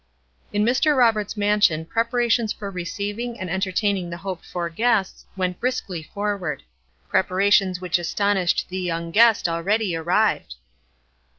In 0.51 0.65
Mr. 0.65 0.97
Roberts' 0.97 1.37
mansion 1.37 1.85
preparations 1.85 2.51
for 2.51 2.71
receiving 2.71 3.39
and 3.39 3.51
entertaining 3.51 4.09
the 4.09 4.17
hoped 4.17 4.43
for 4.47 4.67
guests 4.67 5.27
went 5.37 5.59
briskly 5.59 6.01
forward. 6.01 6.63
Preparations 7.07 7.79
which 7.79 7.99
astonished 7.99 8.65
the 8.69 8.79
young 8.79 9.11
guest 9.11 9.47
already 9.47 9.95
arrived. 9.95 10.55